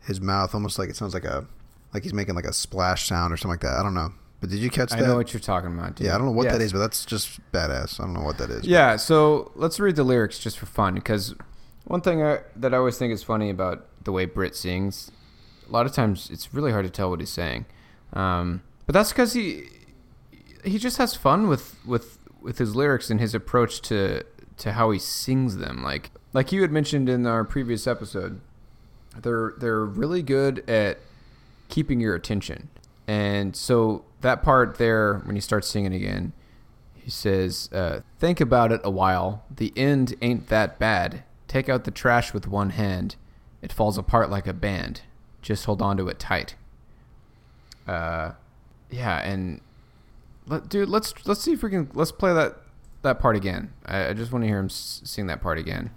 [0.06, 1.46] his mouth, almost like it sounds like a,
[1.92, 3.78] like he's making like a splash sound or something like that.
[3.78, 4.12] I don't know.
[4.40, 5.06] But did you catch I that?
[5.06, 5.96] know what you're talking about.
[5.96, 6.06] Dude.
[6.06, 6.66] yeah, I don't know what that Yes.
[6.68, 7.98] is, but that's just badass.
[8.00, 8.64] I don't know what that is.
[8.66, 11.34] Yeah, so let's read the lyrics just for fun because
[11.84, 15.10] one thing I, that I always think is funny about the way Britt sings,
[15.68, 17.64] a lot of times it's really hard to tell what he's saying.
[18.12, 19.68] Um, but that's because he
[20.64, 24.22] he just has fun with, with with his lyrics and his approach to
[24.58, 25.82] to how he sings them.
[25.82, 28.40] Like like you had mentioned in our previous episode,
[29.20, 30.98] they're they're really good at
[31.68, 32.68] keeping your attention.
[33.08, 36.32] And so that part there, when he starts singing again,
[36.94, 39.44] he says, uh, Think about it a while.
[39.54, 41.24] The end ain't that bad.
[41.48, 43.16] Take out the trash with one hand.
[43.60, 45.02] It falls apart like a band.
[45.42, 46.54] Just hold on to it tight.
[47.86, 48.32] Uh,
[48.90, 49.60] yeah, and
[50.46, 52.56] let, dude, let's let's see if we can let's play that
[53.02, 53.72] that part again.
[53.84, 55.90] I, I just want to hear him s- sing that part again.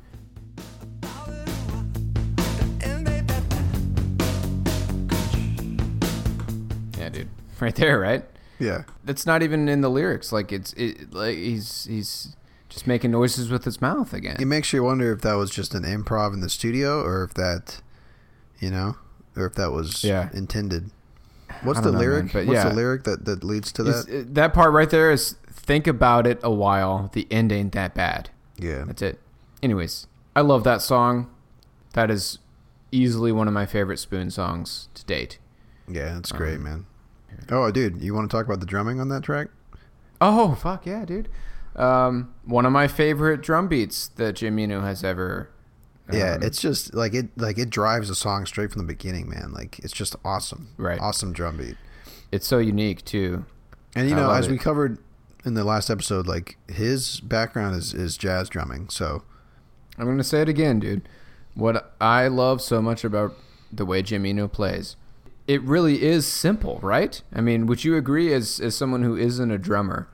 [6.98, 8.26] Yeah, dude, right there, right?
[8.60, 8.84] Yeah.
[9.06, 10.34] that's not even in the lyrics.
[10.34, 12.36] Like it's it like he's he's
[12.68, 14.36] just making noises with his mouth again.
[14.40, 17.34] It makes you wonder if that was just an improv in the studio or if
[17.36, 17.82] that,
[18.60, 18.98] you know,
[19.38, 20.30] or if that was Yeah.
[20.34, 20.92] intended.
[21.64, 22.26] What's the know, lyric?
[22.26, 22.70] man, but What's yeah.
[22.70, 24.28] the lyric that, that leads to that?
[24.36, 27.10] that part right there is think about it a while.
[27.14, 28.30] The end ain't that bad.
[28.58, 28.84] yeah.
[28.86, 29.20] That's it.
[29.62, 31.30] Anyways, I love that song.
[31.94, 32.40] That is
[32.92, 35.38] easily one of my favorite Spoon songs to date.
[35.88, 36.86] Yeah, that's great, Um, man.
[37.52, 39.48] Oh, dude, you want to talk about the drumming on that track?
[40.22, 41.30] Oh fuck yeah, dude!
[41.76, 45.50] Um, one of my favorite drum beats that Jim Eno has ever.
[46.12, 49.30] Yeah, um, it's just like it like it drives the song straight from the beginning,
[49.30, 49.52] man.
[49.54, 50.70] Like it's just awesome.
[50.78, 51.00] Right.
[51.00, 51.78] Awesome drum beat.
[52.32, 53.46] it's so unique too.
[53.96, 55.00] And you I know, as we covered
[55.46, 58.90] in the last episode, like his background is is jazz drumming.
[58.90, 59.24] So
[59.98, 61.08] I'm going to say it again, dude.
[61.56, 63.34] What I love so much about
[63.72, 64.96] the way Jim Eno plays,
[65.48, 67.22] it really is simple, right?
[67.34, 70.08] I mean, would you agree as, as someone who isn't a drummer?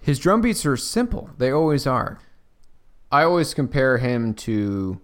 [0.00, 1.30] His drum beats are simple.
[1.38, 2.20] They always are.
[3.14, 5.00] I always compare him to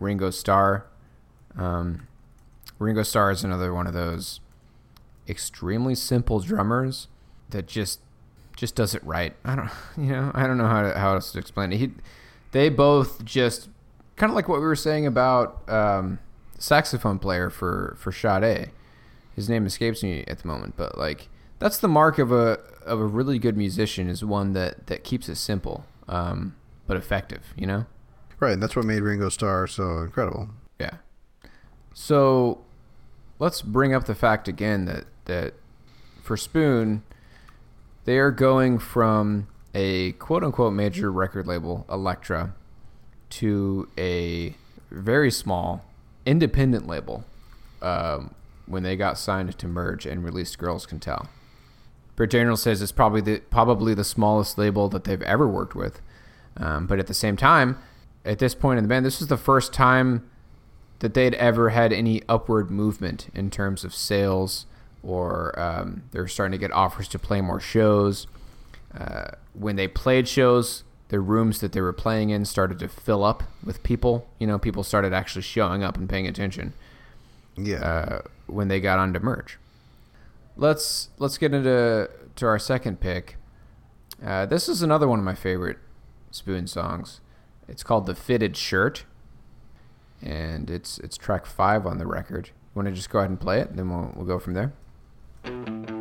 [0.00, 0.86] Ringo Starr.
[1.56, 2.08] Um,
[2.78, 4.40] Ringo Starr is another one of those
[5.26, 7.08] extremely simple drummers
[7.48, 8.00] that just
[8.54, 9.34] just does it right.
[9.46, 11.78] I don't, you know, I don't know how to, how else to explain it.
[11.78, 11.92] He,
[12.52, 13.70] they both just
[14.16, 16.18] kind of like what we were saying about um,
[16.58, 18.72] saxophone player for for Sade.
[19.34, 23.00] His name escapes me at the moment, but like that's the mark of a of
[23.00, 26.54] a really good musician is one that that keeps it simple, um,
[26.86, 27.54] but effective.
[27.56, 27.86] You know.
[28.40, 30.50] right, and that's what made Ringo Starr so incredible.
[30.78, 30.96] Yeah.
[31.94, 32.64] So
[33.38, 35.54] let's bring up the fact again that that
[36.22, 37.02] for Spoon,
[38.04, 42.54] they are going from a quote unquote major record label, Elektra,
[43.30, 44.54] to a
[44.90, 45.84] very small
[46.24, 47.24] independent label
[47.82, 48.34] um,
[48.66, 51.28] when they got signed to merge and released Girls Can Tell.
[52.16, 56.00] Britt Daniels says it's probably the probably the smallest label that they've ever worked with,
[56.56, 57.78] um, but at the same time,
[58.24, 60.28] at this point in the band, this is the first time
[60.98, 64.66] that they'd ever had any upward movement in terms of sales,
[65.02, 68.26] or um, they're starting to get offers to play more shows.
[68.98, 73.22] Uh, when they played shows, the rooms that they were playing in started to fill
[73.22, 74.26] up with people.
[74.38, 76.72] You know, people started actually showing up and paying attention
[77.56, 77.76] Yeah.
[77.84, 79.58] uh, when they got onto Merge.
[80.56, 83.36] Let's let's get into to our second pick.
[84.24, 85.78] Uh, this is another one of my favorite
[86.36, 87.20] Spoon songs.
[87.66, 89.04] It's called "The Fitted Shirt,"
[90.22, 92.50] and it's it's track five on the record.
[92.74, 95.95] Want to just go ahead and play it, and then we'll we'll go from there.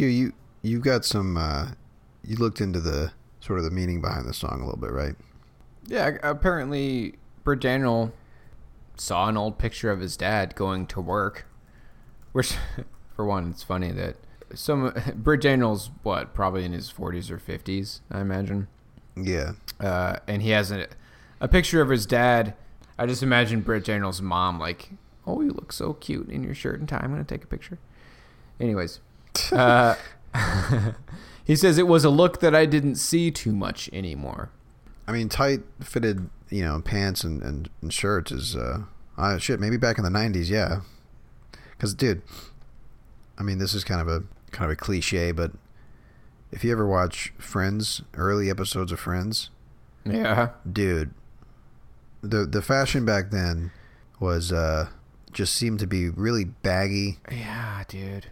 [0.00, 0.32] Q, you
[0.62, 1.36] you got some.
[1.36, 1.72] Uh,
[2.24, 5.14] you looked into the sort of the meaning behind the song a little bit, right?
[5.86, 8.10] Yeah, apparently Britt Daniel
[8.96, 11.44] saw an old picture of his dad going to work,
[12.32, 12.54] which,
[13.14, 14.16] for one, it's funny that
[14.54, 18.68] some Britt Daniel's what probably in his 40s or 50s, I imagine,
[19.16, 19.52] Yeah.
[19.80, 20.86] uh, and he has a
[21.42, 22.54] a picture of his dad.
[22.98, 24.92] I just imagine Britt Daniel's mom like,
[25.26, 27.00] "Oh, you look so cute in your shirt and tie.
[27.02, 27.78] I'm gonna take a picture."
[28.58, 29.00] Anyways,
[29.52, 29.94] uh,
[31.44, 34.50] he says it was a look that I didn't see too much anymore.
[35.06, 38.82] I mean, tight fitted, you know, pants and, and, and shirts is, uh,
[39.18, 40.80] uh, shit, maybe back in the 90s, yeah.
[41.72, 42.22] Because, dude,
[43.38, 45.52] I mean, this is kind of a kind of a cliche, but
[46.52, 49.50] if you ever watch Friends, early episodes of Friends,
[50.04, 50.50] Yeah.
[50.70, 51.12] dude,
[52.22, 53.70] the the fashion back then
[54.18, 54.88] was uh,
[55.32, 57.18] just seemed to be really baggy.
[57.30, 58.26] Yeah, dude.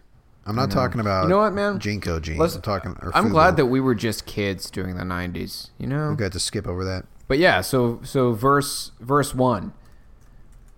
[0.49, 1.79] I'm not talking about You know what, man?
[1.79, 2.39] JNCO jeans.
[2.39, 2.97] Let's- I'm talking.
[3.03, 5.71] Or I'm glad that we were just kids during the '90s.
[5.79, 6.11] You know.
[6.11, 7.05] we got to skip over that.
[7.27, 9.75] But yeah, so so verse verse one.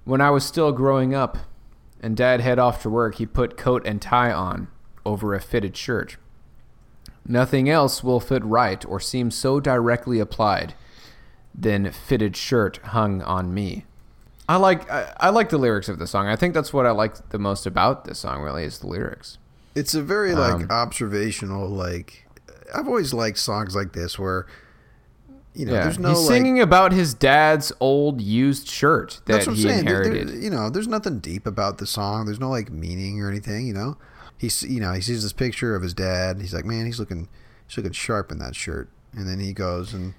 [0.05, 1.39] When I was still growing up,
[2.03, 4.69] and Dad head off to work, he put coat and tie on
[5.07, 6.17] over a fitted shirt.
[7.27, 10.75] Nothing else will fit right or seem so directly applied
[11.55, 13.85] than fitted shirt hung on me.
[14.49, 16.27] I like I, I like the lyrics of the song.
[16.27, 18.43] I think that's what I like the most about this song.
[18.43, 19.39] Really, is the lyrics.
[19.75, 21.69] It's a very like Um, observational.
[21.69, 22.27] Like
[22.75, 24.47] I've always liked songs like this where
[25.55, 29.33] you know yeah, there's no he's like, singing about his dad's old used shirt that
[29.35, 29.85] That's what I'm he saying.
[29.85, 30.43] There- there- inherited.
[30.43, 32.27] you know, there's nothing deep about the song.
[32.27, 33.67] There's no like meaning or anything.
[33.67, 33.97] You know,
[34.39, 36.41] he's you know he sees this picture of his dad.
[36.41, 37.29] He's like, man, he's looking
[37.67, 38.89] he's looking sharp in that shirt.
[39.13, 40.15] And then he goes and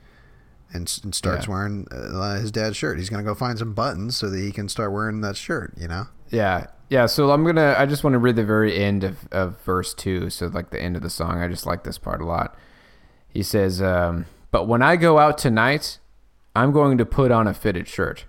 [0.73, 1.51] and, and starts Yeah.
[1.53, 2.97] wearing uh, his dad's shirt.
[2.97, 5.73] He's gonna go find some buttons so that he can start wearing that shirt.
[5.77, 6.07] You know.
[6.31, 7.05] Yeah, yeah.
[7.05, 7.75] So I'm gonna.
[7.77, 10.29] I just want to read the very end of, of verse two.
[10.29, 11.41] So like the end of the song.
[11.41, 12.57] I just like this part a lot.
[13.29, 15.99] He says, um, "But when I go out tonight,
[16.55, 18.25] I'm going to put on a fitted shirt.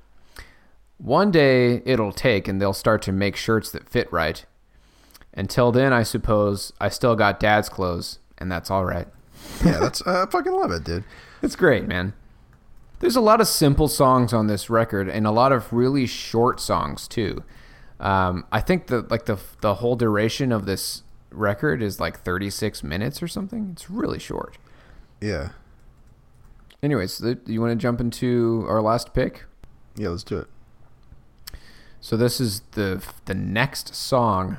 [0.98, 4.44] One day it'll take, and they'll start to make shirts that fit right.
[5.34, 9.08] Until then, I suppose I still got dad's clothes, and that's all right.
[9.64, 11.04] Yeah, that's I fucking love it, dude.
[11.42, 12.12] It's great, man.
[13.00, 16.60] There's a lot of simple songs on this record, and a lot of really short
[16.60, 17.42] songs too.
[18.02, 22.82] Um, I think the like the the whole duration of this record is like 36
[22.82, 23.70] minutes or something.
[23.72, 24.58] It's really short.
[25.20, 25.50] Yeah,
[26.82, 29.44] Anyways, the, you want to jump into our last pick?
[29.96, 30.08] yeah.
[30.08, 30.48] Let's do it.
[32.00, 34.56] So this is the the next song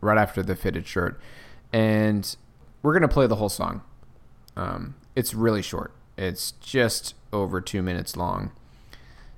[0.00, 1.20] right after the fitted shirt,
[1.74, 2.34] and
[2.82, 3.82] we're gonna play the whole song.
[4.56, 5.92] Um, it's really short.
[6.16, 8.52] It's just over two minutes long.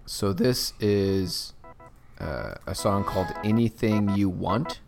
[0.07, 1.55] So this is
[2.22, 4.80] uh, a song called "Anything You Want."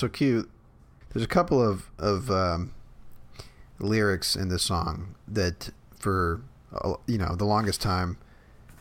[0.00, 0.50] So cute.
[1.12, 2.72] There's a couple of of um,
[3.78, 6.42] lyrics in this song that, for
[7.06, 8.16] you know, the longest time,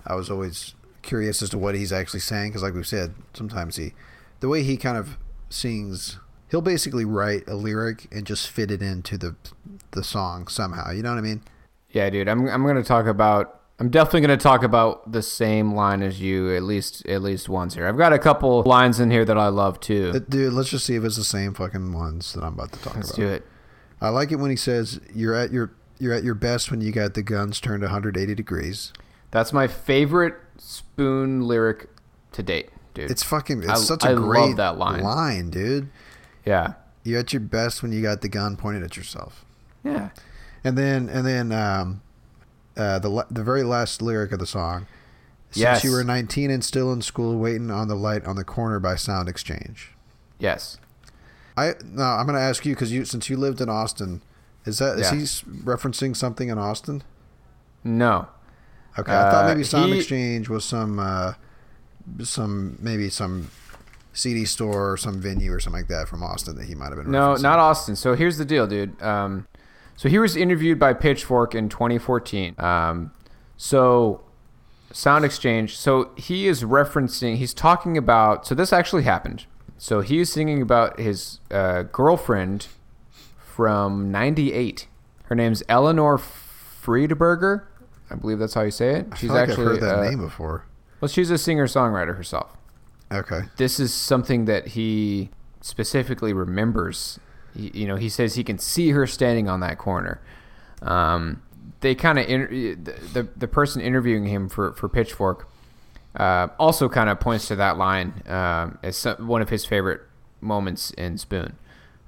[0.05, 3.76] I was always curious as to what he's actually saying because, like we said, sometimes
[3.76, 3.93] he,
[4.39, 5.17] the way he kind of
[5.49, 6.20] sings,
[6.51, 9.36] he'll basically write a lyric and just fit it into the
[9.91, 10.91] the song somehow.
[10.91, 11.41] You know what I mean?
[11.91, 12.28] Yeah, dude.
[12.28, 13.59] I'm I'm gonna talk about.
[13.80, 17.75] I'm definitely gonna talk about the same line as you at least at least once
[17.75, 17.88] here.
[17.88, 20.11] I've got a couple lines in here that I love too.
[20.13, 22.80] Uh, Dude, let's just see if it's the same fucking ones that I'm about to
[22.82, 23.17] talk Let's about.
[23.17, 23.45] do it.
[24.01, 26.91] I like it when he says, "You're at your you're at your best when you
[26.91, 28.91] got the guns turned 180 degrees."
[29.32, 31.88] That's my favorite spoon lyric
[32.34, 33.09] to date, dude.
[33.11, 33.59] It's fucking.
[33.63, 35.03] It's I- such a I love great that line.
[35.03, 35.89] Line, dude.
[36.45, 36.73] yeah,
[37.03, 39.45] You're at your best when you got the gun pointed at yourself.
[39.84, 40.09] yeah.
[40.63, 42.01] And then and then um,
[42.80, 44.88] uh, the the very last lyric of the song.
[45.51, 45.84] Since Yes.
[45.84, 48.95] you were 19 and still in school, waiting on the light on the corner by
[48.95, 49.91] Sound Exchange.
[50.38, 50.77] Yes.
[51.57, 54.21] I no, I'm gonna ask you because you since you lived in Austin,
[54.65, 55.17] is that is Yeah.
[55.17, 55.23] he
[55.63, 57.03] referencing something in Austin?
[57.84, 58.27] No.
[58.97, 61.34] Okay, I thought Uh, maybe Sound he- Exchange was some, uh,
[62.23, 63.49] some maybe some
[64.13, 66.97] CD store or some venue or something like that from Austin that he might have
[66.97, 67.11] been.
[67.11, 67.95] No, not Austin.
[67.95, 69.01] So here's the deal, dude.
[69.01, 69.47] Um,
[70.00, 72.56] so he was interviewed by Pitchfork in 2014.
[72.58, 73.12] Um,
[73.58, 74.22] so
[74.93, 75.76] Sound Exchange.
[75.78, 77.36] So he is referencing.
[77.36, 78.47] He's talking about.
[78.47, 79.45] So this actually happened.
[79.78, 82.68] So he is singing about his uh, girlfriend
[83.38, 84.88] from '98.
[85.24, 87.66] Her name's Eleanor Friedberger.
[88.10, 89.08] I believe that's how you say it.
[89.18, 90.64] She's like actually I've heard that uh, name before.
[91.02, 92.56] well, she's a singer songwriter herself
[93.12, 93.41] Okay.
[93.58, 95.30] this is something that he
[95.60, 97.20] specifically remembers.
[97.60, 100.22] You know, he says he can see her standing on that corner.
[100.82, 101.41] Um,
[101.82, 105.47] they kind of inter- the, the the person interviewing him for for Pitchfork
[106.16, 110.01] uh, also kind of points to that line um, as some, one of his favorite
[110.41, 111.55] moments in Spoon.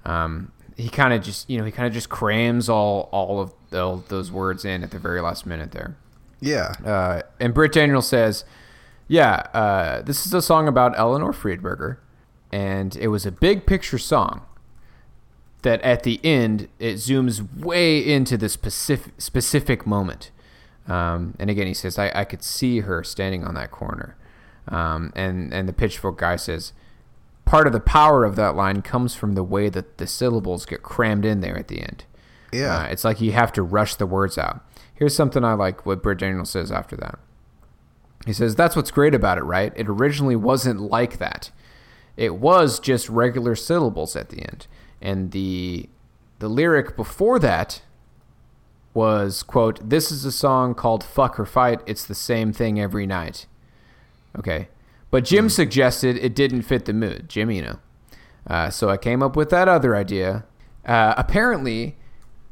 [0.05, 3.53] Um, he kind of just you know he kind of just crams all all of
[3.73, 5.95] all those words in at the very last minute there.
[6.39, 6.73] Yeah.
[6.83, 8.45] Uh, and Britt Daniel says,
[9.07, 11.97] "Yeah, uh, this is a song about Eleanor Friedberger,
[12.51, 14.41] and it was a big picture song.
[15.63, 20.31] That at the end it zooms way into the specific specific moment.
[20.87, 24.17] Um, and again, he says, I, I could see her standing on that corner.
[24.67, 26.73] Um, and and the pitchfork guy says,
[27.45, 30.83] part of the power of that line comes from the way that the syllables get
[30.83, 32.05] crammed in there at the end.
[32.51, 32.77] Yeah.
[32.77, 34.63] Uh, it's like you have to rush the words out.
[34.93, 37.19] Here's something I like what Britt Daniel says after that.
[38.25, 39.73] He says, That's what's great about it, right?
[39.75, 41.51] It originally wasn't like that.
[42.17, 44.67] It was just regular syllables at the end.
[45.01, 45.89] And the
[46.39, 47.81] the lyric before that
[48.93, 51.81] was, quote, This is a song called Fuck or Fight.
[51.85, 53.45] It's the same thing every night.
[54.37, 54.67] Okay.
[55.09, 57.27] But Jim suggested it didn't fit the mood.
[57.29, 57.79] Jim, you know.
[58.47, 60.45] Uh, so I came up with that other idea.
[60.85, 61.95] Uh, apparently,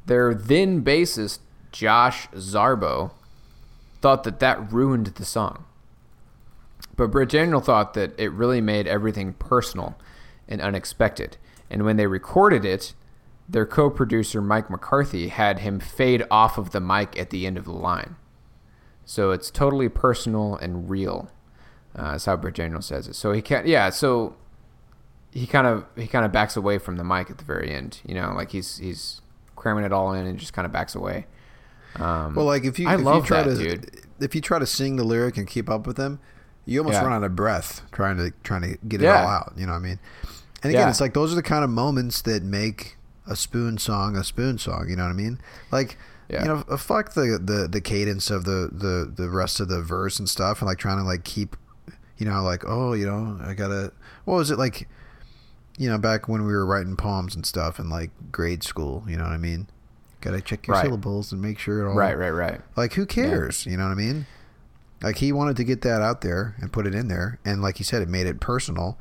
[0.05, 1.39] their then bassist,
[1.71, 3.11] Josh Zarbo,
[4.01, 5.65] thought that that ruined the song.
[6.95, 9.97] But Britt Daniel thought that it really made everything personal
[10.47, 11.37] and unexpected.
[11.69, 12.93] And when they recorded it,
[13.47, 17.57] their co producer, Mike McCarthy, had him fade off of the mic at the end
[17.57, 18.15] of the line.
[19.05, 21.31] So it's totally personal and real.
[21.95, 23.15] Uh, that's how Britt Daniel says it.
[23.15, 24.35] So he can't, yeah, so
[25.31, 28.01] he kind of he kind of backs away from the mic at the very end.
[28.05, 29.21] You know, like he's he's
[29.55, 31.25] cramming it all in and just kind of backs away.
[31.95, 34.01] Um, Well, like if you I if love you try that, to dude.
[34.19, 36.19] if you try to sing the lyric and keep up with them,
[36.65, 37.03] you almost Yeah.
[37.05, 39.23] run out of breath trying to trying to get it Yeah.
[39.23, 39.53] all out.
[39.57, 39.99] You know what I mean?
[40.63, 40.89] And again, Yeah.
[40.89, 42.97] it's like those are the kind of moments that make
[43.27, 44.87] a spoon song a spoon song.
[44.89, 45.39] You know what I mean?
[45.71, 45.97] Like.
[46.31, 46.43] Yeah.
[46.43, 50.19] You know, fuck the, the, the cadence of the, the, the rest of the verse
[50.19, 51.55] and stuff, and like trying to like keep,
[52.19, 53.91] you know, like oh, you know, I gotta.
[54.25, 54.87] What was it like?
[55.79, 59.03] You know, back when we were writing poems and stuff in like grade school.
[59.07, 59.69] You know what I mean?
[60.21, 60.85] Gotta check your Right.
[60.85, 62.61] syllables and make sure it all right, right, right.
[62.75, 63.65] like, who cares?
[63.65, 64.27] You know what I mean?
[65.01, 67.39] Like, he wanted to get that out there and put it in there.
[67.43, 68.99] And, like he said, it made it personal.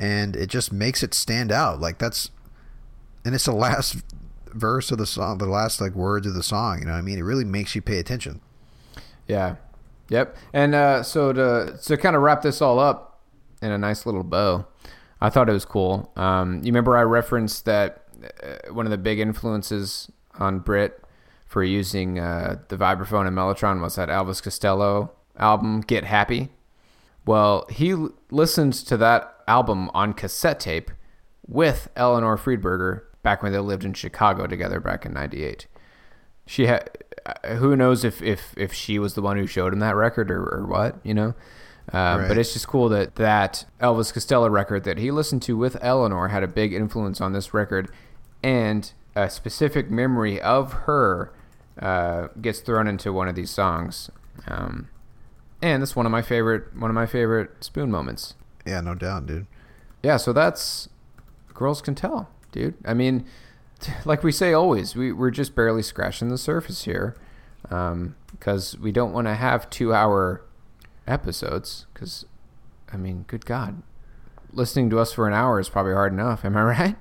[0.00, 1.80] And it just makes it stand out.
[1.80, 2.30] Like, that's.
[3.24, 4.02] And it's the last
[4.46, 6.80] verse of the song, the last, like, words of the song.
[6.80, 7.18] You know what I mean?
[7.18, 8.40] It really makes you pay attention.
[9.28, 9.56] Yeah.
[10.08, 10.36] Yep.
[10.52, 13.20] And uh, so to to kind of wrap this all up
[13.62, 14.66] in a nice little bow,
[15.20, 16.10] I thought it was cool.
[16.16, 18.06] Um, you remember I referenced that
[18.42, 21.04] uh, one of the big influences on Britt
[21.46, 26.48] for using uh, the vibraphone and mellotron was that Elvis Costello album Get Happy.
[27.24, 30.90] Well, he l- listened to that album on cassette tape
[31.46, 35.66] with Eleanor Friedberger back when they lived in Chicago together back in '98
[36.46, 36.88] she had
[37.58, 40.42] who knows if, if if she was the one who showed him that record or,
[40.56, 41.34] or what you know?
[41.92, 42.28] Um, Right.
[42.28, 46.28] but it's just cool that that elvis costello record that he listened to with eleanor
[46.28, 47.90] had a big influence on this record
[48.44, 51.32] and a specific memory of her
[51.80, 54.10] uh, gets thrown into one of these songs.
[54.46, 54.88] Um,
[55.60, 58.34] and that's one of my favorite one of my favorite spoon moments
[58.66, 59.46] Yeah, no doubt, dude.
[60.02, 60.88] yeah, so that's
[61.54, 62.74] girls can tell, dude.
[62.84, 63.24] I mean,
[64.04, 67.16] like we say always, we we're just barely scratching the surface here,
[67.62, 70.42] because we don't want to have two-hour
[71.06, 71.86] episodes.
[71.92, 72.24] Because,
[72.92, 73.82] I mean, good God,
[74.52, 76.44] listening to us for an hour is probably hard enough.
[76.44, 76.96] Am I right?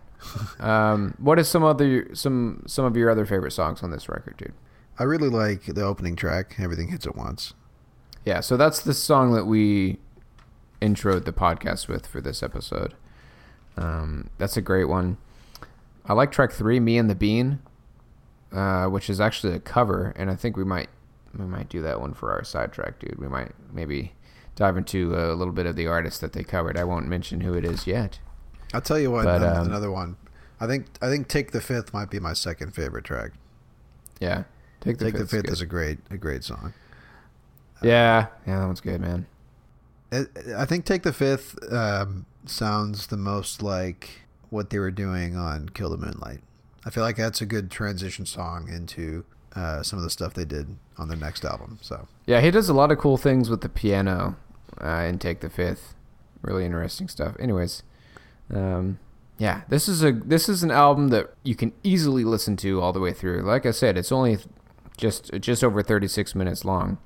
[0.60, 4.38] um, what is some other some some of your other favorite songs on this record,
[4.38, 4.54] dude?
[4.98, 7.54] I really like the opening track, Everything Hits at Once.
[8.26, 9.98] Yeah, so that's the song that we
[10.82, 12.94] introed the podcast with for this episode.
[13.78, 15.18] Um, that's a great one.
[16.06, 17.60] I like track three, "Me and the Bean,"
[18.52, 20.90] uh, which is actually a cover, and I think we might
[21.38, 23.20] we might do that one for our sidetrack, dude.
[23.20, 24.14] We might maybe
[24.56, 26.78] dive into a little bit of the artist that they covered.
[26.78, 28.20] I won't mention who it is yet.
[28.74, 30.18] I'll tell you what, But, um, another one.
[30.60, 33.32] I think I think Take the Fifth might be my second favorite track.
[34.20, 34.44] Yeah,
[34.82, 35.54] take the Take the Fifth good.
[35.54, 36.74] is a great a great song.
[37.82, 39.26] Yeah, yeah, that one's good, man.
[40.12, 45.70] I think Take the Fifth um, sounds the most like what they were doing on
[45.70, 46.40] Kill the Moonlight.
[46.86, 50.46] I feel like that's a good transition song into uh, some of the stuff they
[50.46, 51.78] did on their next album.
[51.82, 54.38] So Yeah, he does a lot of cool things with the piano
[54.82, 55.94] uh, in Take the Fifth.
[56.42, 57.36] Really interesting stuff.
[57.40, 57.84] Anyways,
[58.54, 58.98] um,
[59.38, 62.94] yeah, this is a this is an album that you can easily listen to all
[62.94, 63.42] the way through.
[63.42, 64.38] Like I said, it's only
[64.98, 66.98] just just over 36 minutes long.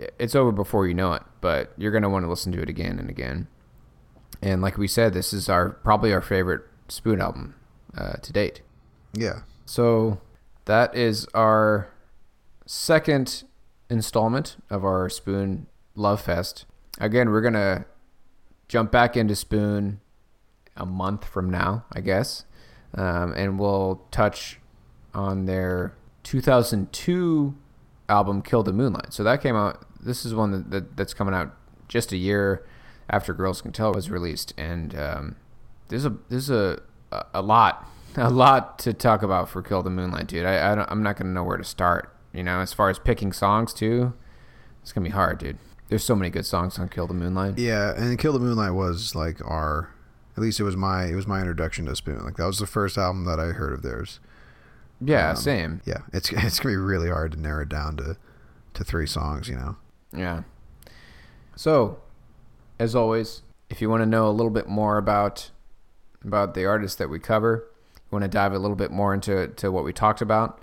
[0.00, 2.68] It it's over before you know it, but you're gonna want to listen to it
[2.68, 3.48] again and again.
[4.42, 7.54] And like we said, this is our probably our favorite Spoon album
[7.96, 8.62] uh, to date.
[9.12, 10.20] yeah, So
[10.64, 11.90] that is our
[12.66, 13.44] second
[13.88, 16.64] installment of our Spoon Love Fest.
[16.98, 17.84] Again, we're gonna
[18.68, 20.00] jump back into Spoon
[20.76, 22.44] a month from now, I guess,
[22.94, 24.58] um, and we'll touch
[25.12, 27.54] on their 2002
[28.08, 29.84] album "Kill the Moonlight." So that came out.
[30.02, 31.54] This is one that, that that's coming out
[31.88, 32.64] just a year
[33.08, 35.36] after "Girls Can Tell" was released, and um,
[35.88, 36.80] there's a there's a
[37.34, 37.86] a- lot
[38.16, 40.44] a lot to talk about for "Kill the Moonlight," dude.
[40.46, 42.14] I, I don't, I'm not gonna know where to start.
[42.32, 44.12] You know, as far as picking songs too,
[44.82, 45.58] it's gonna be hard, dude.
[45.88, 47.92] There's so many good songs on "Kill the Moonlight." yeah.
[47.96, 49.90] And Kill the Moonlight was like our,
[50.36, 52.24] at least it was my it was my introduction to Spoon.
[52.24, 54.20] Like that was the first album that I heard of theirs.
[55.00, 55.80] Yeah, Um, same.
[55.84, 58.16] Yeah, it's it's gonna be really hard to narrow it down to
[58.74, 59.48] to three songs.
[59.48, 59.76] You know.
[60.14, 60.42] Yeah.
[61.56, 62.00] So,
[62.78, 65.50] as always, if you want to know a little bit more about
[66.22, 69.48] about the artists that we cover, you want to dive a little bit more into
[69.48, 70.60] to what we talked about,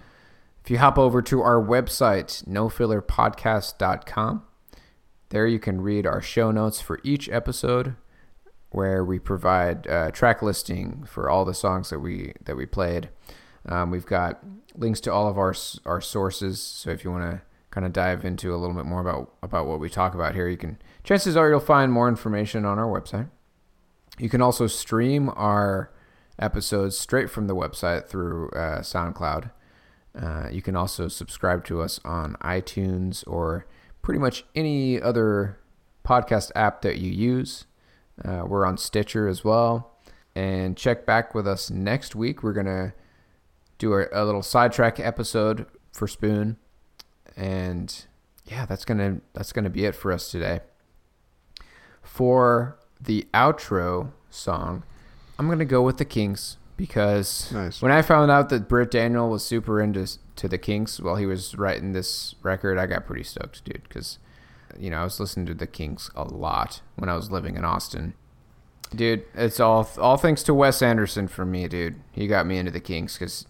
[0.64, 4.43] if you hop over to our website, nofillerpodcast.com,
[5.30, 7.95] there you can read our show notes for each episode,
[8.72, 13.10] where we provide uh, track listing for all the songs that we that we played.
[13.66, 14.43] Um, we've got
[14.76, 17.41] links to all of our our sources, so if you want to
[17.78, 20.49] kind of dive into a little bit more about about what we talk about here,
[20.49, 20.80] you can.
[21.03, 23.30] Chances are you'll find more information on our website.
[24.17, 25.91] You can also stream our
[26.39, 29.51] episodes straight from the website through uh, SoundCloud.
[30.19, 33.67] Uh, you can also subscribe to us on iTunes or
[34.01, 35.59] pretty much any other
[36.03, 37.67] podcast app that you use.
[38.25, 39.99] Uh, we're on Stitcher as well.
[40.36, 42.41] And check back with us next week.
[42.41, 42.93] We're going to
[43.78, 46.57] do a, a little sidetrack episode for Spoon.
[47.38, 48.05] And
[48.45, 50.61] yeah, that's going to that's to be it for us today.
[52.01, 54.83] For the outro song,
[55.38, 57.81] I'm going to go with the Kinks because Nice.
[57.81, 61.25] when I found out that Britt Daniel was super into to the Kinks while he
[61.25, 63.83] was writing this record, I got pretty stoked, dude.
[63.83, 64.17] Because
[64.77, 67.63] you know I was listening to the Kinks a lot when I was living in
[67.65, 68.13] Austin.
[68.95, 71.95] Dude, it's all all thanks to Wes Anderson for me, dude.
[72.11, 73.45] He got me into the Kinks because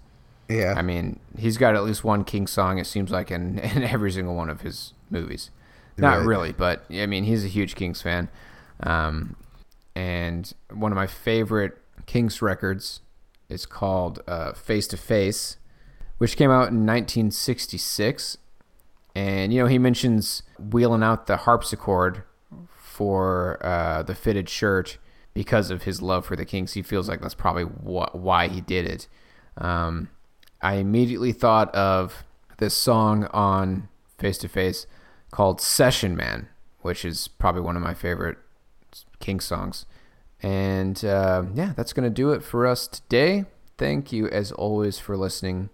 [0.49, 0.73] Yeah.
[0.77, 2.77] I mean he's got at least one Kinks song.
[2.79, 5.49] It seems like in in every single one of his movies.
[5.97, 6.25] Not Right.
[6.27, 8.29] really, but I mean he's a huge Kinks fan.
[8.81, 9.35] Um,
[9.95, 13.01] and one of my favorite Kinks records
[13.49, 15.57] is called uh, Face to Face,
[16.19, 18.37] which came out in 1966.
[19.15, 22.23] And you know he mentions wheeling out the harpsichord
[22.69, 24.97] for uh, the fitted shirt
[25.33, 26.73] because of his love for the Kinks.
[26.73, 29.07] He feels like that's probably wh- why he did it.
[29.57, 30.09] Um,
[30.61, 32.23] I immediately thought of
[32.57, 34.87] this song on Face to Face
[35.31, 36.47] called Session Man,
[36.81, 38.37] which is probably one of my favorite
[39.19, 39.85] Kinks songs.
[40.41, 43.45] And uh, yeah, that's going to do it for us today.
[43.77, 45.69] Thank you, as always, for listening.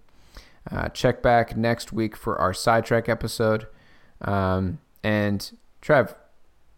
[0.69, 3.67] Uh, check back next week for our sidetrack episode.
[4.21, 6.15] Um, and Trev,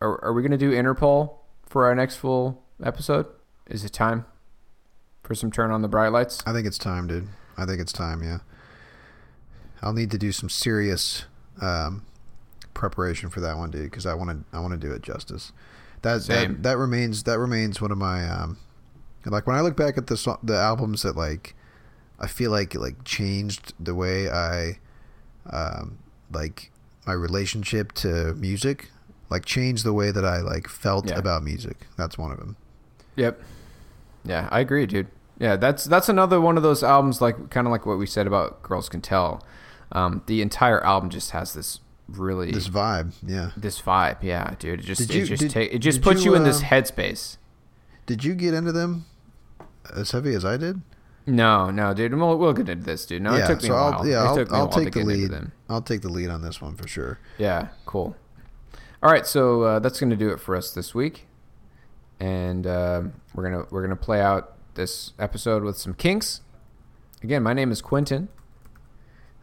[0.01, 3.27] are, are we going to do Interpol for our next full episode?
[3.67, 4.25] Is it time
[5.23, 6.41] for some turn on the bright lights?
[6.45, 7.27] I think it's time, dude.
[7.57, 8.21] I think it's time.
[8.23, 8.39] Yeah.
[9.81, 11.25] I'll need to do some serious
[11.61, 12.03] um,
[12.73, 14.57] preparation for that one, dude, because I want to.
[14.57, 15.51] I want to do it justice.
[16.01, 18.57] That, that that remains that remains one of my um,
[19.25, 21.55] like when I look back at the so- the albums that like
[22.19, 24.79] I feel like like changed the way I
[25.49, 25.97] um,
[26.31, 26.71] like
[27.07, 28.91] my relationship to music,
[29.29, 31.17] like changed the way that I like felt Yeah.
[31.17, 31.87] about music.
[31.97, 32.55] That's one of them.
[33.15, 33.41] Yep.
[34.23, 35.07] Yeah, I agree, dude.
[35.39, 38.25] Yeah, that's that's another one of those albums, like kind of like what we said
[38.27, 39.43] about Girls Can Tell.
[39.91, 43.51] Um, the entire album just has this really This vibe, yeah.
[43.57, 44.17] this vibe.
[44.21, 44.79] Yeah, dude.
[44.79, 46.65] It just you- it just did- ta- it just puts you, you, in this uh,
[46.65, 47.37] headspace.
[48.05, 49.05] Did you get into them
[49.95, 50.81] as heavy as I did?
[51.27, 52.13] No, no, dude.
[52.13, 53.23] We'll, we'll get into this, dude.
[53.23, 53.93] No, it took me a while.
[53.93, 55.31] I'll, yeah, it I'll, took me a I'll while to take the get lead.
[55.31, 55.51] them.
[55.67, 57.17] I'll take the lead on this one for sure.
[57.39, 58.15] Yeah, cool.
[59.01, 61.25] All right, so uh, that's gonna do it for us this week,
[62.19, 63.01] and uh,
[63.33, 66.41] we're gonna we're gonna play out this episode with some kinks.
[67.23, 68.29] Again, my name is Quentin.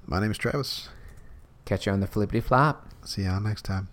[0.07, 0.89] My name is Travis.
[1.65, 2.89] Catch you on the flippity flop.
[3.05, 3.89] See y'all next time.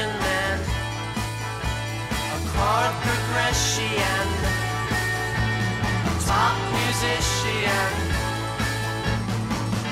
[0.00, 0.58] Man,
[2.16, 4.26] a chord progression,
[6.08, 7.92] a top musician.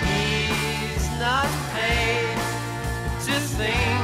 [0.09, 2.39] He's not paid
[3.27, 4.01] to think,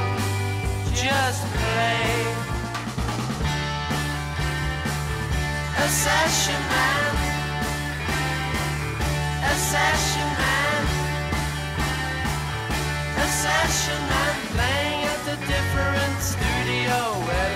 [0.92, 2.04] just play.
[5.78, 7.12] A session man,
[9.44, 10.82] a session man.
[13.16, 16.96] A session man playing at the different studio
[17.30, 17.55] every